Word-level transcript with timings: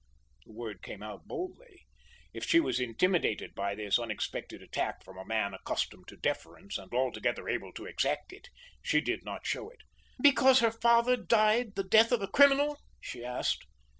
The 0.47 0.51
word 0.53 0.81
came 0.81 1.03
out 1.03 1.27
boldly. 1.27 1.85
If 2.33 2.43
she 2.43 2.59
was 2.59 2.79
intimidated 2.79 3.53
by 3.53 3.75
this 3.75 3.99
unexpected 3.99 4.63
attack 4.63 5.03
from 5.03 5.15
a 5.15 5.23
man 5.23 5.53
accustomed 5.53 6.07
to 6.07 6.17
deference 6.17 6.79
and 6.79 6.91
altogether 6.91 7.47
able 7.47 7.71
to 7.73 7.85
exact 7.85 8.33
it, 8.33 8.49
she 8.81 8.99
did 8.99 9.23
not 9.23 9.45
show 9.45 9.69
it. 9.69 9.81
"Because 10.19 10.59
her 10.61 10.71
father 10.71 11.15
died 11.17 11.75
the 11.75 11.83
death 11.83 12.11
of 12.11 12.23
a 12.23 12.27
criminal?" 12.27 12.79
she 12.99 13.23
asked. 13.23 13.67